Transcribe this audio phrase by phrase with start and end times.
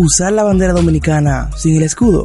[0.00, 2.24] usar la bandera dominicana sin el escudo?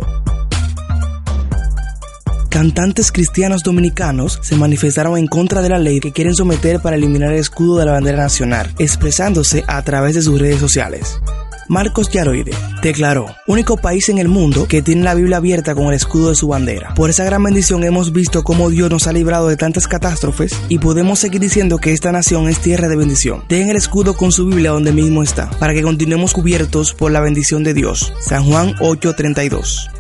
[2.49, 7.33] Cantantes cristianos dominicanos se manifestaron en contra de la ley que quieren someter para eliminar
[7.33, 11.19] el escudo de la bandera nacional, expresándose a través de sus redes sociales.
[11.67, 12.51] Marcos Yaroide
[12.81, 16.35] declaró, único país en el mundo que tiene la Biblia abierta con el escudo de
[16.35, 16.93] su bandera.
[16.93, 20.79] Por esa gran bendición hemos visto cómo Dios nos ha librado de tantas catástrofes y
[20.79, 23.43] podemos seguir diciendo que esta nación es tierra de bendición.
[23.49, 27.21] Dejen el escudo con su Biblia donde mismo está, para que continuemos cubiertos por la
[27.21, 28.13] bendición de Dios.
[28.19, 29.94] San Juan 8:32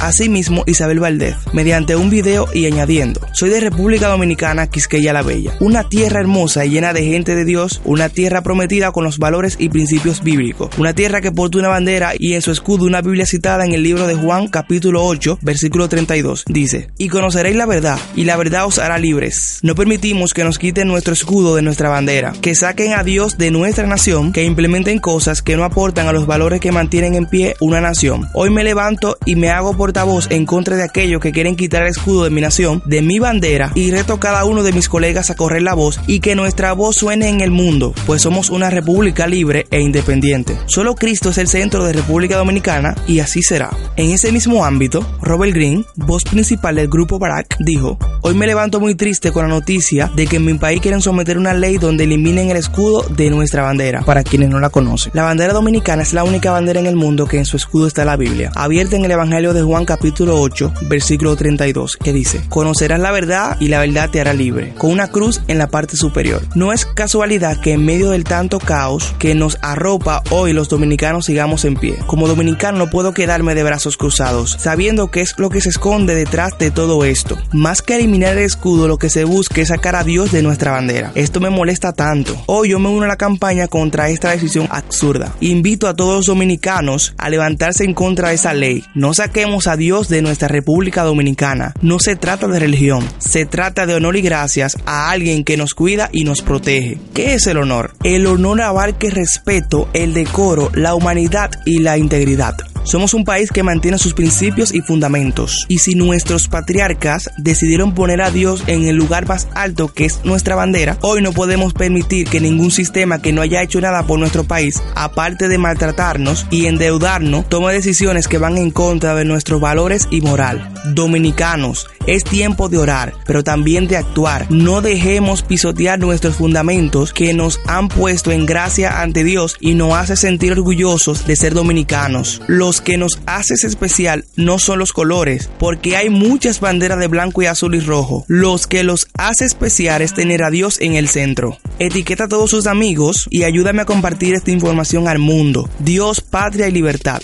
[0.00, 5.54] Asimismo, Isabel Valdez, mediante un video y añadiendo, soy de República Dominicana, Quisqueya la Bella,
[5.60, 9.56] una tierra hermosa y llena de gente de Dios, una tierra prometida con los valores
[9.58, 13.26] y principios bíblicos, una tierra que porta una bandera y en su escudo una Biblia
[13.26, 17.98] citada en el libro de Juan capítulo 8, versículo 32, dice, y conoceréis la verdad,
[18.16, 19.58] y la verdad os hará libres.
[19.62, 23.50] No permitimos que nos quiten nuestro escudo de nuestra bandera, que saquen a Dios de
[23.50, 27.54] nuestra nación, que implementen cosas que no aportan a los valores que mantienen en pie
[27.60, 28.28] una nación.
[28.32, 31.82] Hoy me levanto y me hago por voz en contra de aquellos que quieren quitar
[31.82, 34.88] el escudo de mi nación, de mi bandera, y reto a cada uno de mis
[34.88, 38.50] colegas a correr la voz y que nuestra voz suene en el mundo, pues somos
[38.50, 40.56] una república libre e independiente.
[40.66, 43.70] Solo Cristo es el centro de República Dominicana y así será.
[43.96, 48.80] En ese mismo ámbito, Robert Green, voz principal del grupo Barack, dijo, Hoy me levanto
[48.80, 52.04] muy triste con la noticia de que en mi país quieren someter una ley donde
[52.04, 55.12] eliminen el escudo de nuestra bandera, para quienes no la conocen.
[55.14, 58.04] La bandera dominicana es la única bandera en el mundo que en su escudo está
[58.04, 63.00] la Biblia, abierta en el Evangelio de Juan capítulo 8, versículo 32, que dice, conocerás
[63.00, 66.42] la verdad y la verdad te hará libre, con una cruz en la parte superior.
[66.54, 71.24] No es casualidad que en medio del tanto caos que nos arropa hoy los dominicanos
[71.24, 71.96] sigamos en pie.
[72.06, 76.14] Como dominicano no puedo quedarme de brazos cruzados, sabiendo que es lo que se esconde
[76.14, 77.38] detrás de todo esto.
[77.52, 81.12] Más que el escudo, lo que se busca es sacar a Dios de nuestra bandera.
[81.14, 82.36] Esto me molesta tanto.
[82.46, 85.34] Hoy yo me uno a la campaña contra esta decisión absurda.
[85.40, 88.84] Invito a todos los dominicanos a levantarse en contra de esa ley.
[88.94, 91.72] No saquemos a Dios de nuestra República Dominicana.
[91.82, 95.74] No se trata de religión, se trata de honor y gracias a alguien que nos
[95.74, 96.98] cuida y nos protege.
[97.14, 97.92] ¿Qué es el honor?
[98.02, 102.56] El honor abarca el respeto, el decoro, la humanidad y la integridad.
[102.84, 105.66] Somos un país que mantiene sus principios y fundamentos.
[105.68, 110.20] Y si nuestros patriarcas decidieron poner a Dios en el lugar más alto que es
[110.24, 114.18] nuestra bandera, hoy no podemos permitir que ningún sistema que no haya hecho nada por
[114.18, 119.60] nuestro país, aparte de maltratarnos y endeudarnos, tome decisiones que van en contra de nuestros
[119.60, 120.72] valores y moral.
[120.94, 124.46] Dominicanos, es tiempo de orar, pero también de actuar.
[124.50, 129.92] No dejemos pisotear nuestros fundamentos que nos han puesto en gracia ante Dios y nos
[129.92, 132.40] hace sentir orgullosos de ser dominicanos.
[132.70, 137.42] Los que nos haces especial no son los colores, porque hay muchas banderas de blanco
[137.42, 138.24] y azul y rojo.
[138.28, 141.58] Los que los hace especial es tener a Dios en el centro.
[141.80, 145.68] Etiqueta a todos sus amigos y ayúdame a compartir esta información al mundo.
[145.80, 147.20] Dios, patria y libertad.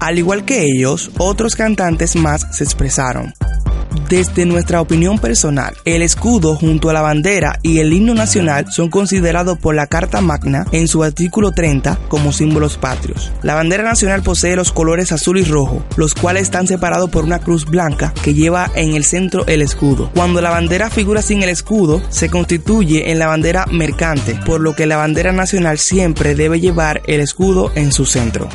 [0.00, 3.34] Al igual que ellos, otros cantantes más se expresaron.
[4.08, 8.88] Desde nuestra opinión personal, el escudo junto a la bandera y el himno nacional son
[8.88, 13.32] considerados por la Carta Magna en su artículo 30 como símbolos patrios.
[13.42, 17.40] La bandera nacional posee los colores azul y rojo, los cuales están separados por una
[17.40, 20.08] cruz blanca que lleva en el centro el escudo.
[20.14, 24.76] Cuando la bandera figura sin el escudo, se constituye en la bandera mercante, por lo
[24.76, 28.48] que la bandera nacional siempre debe llevar el escudo en su centro.